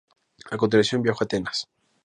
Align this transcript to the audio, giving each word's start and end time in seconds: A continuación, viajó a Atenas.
A 0.49 0.57
continuación, 0.57 1.03
viajó 1.03 1.23
a 1.23 1.25
Atenas. 1.25 1.69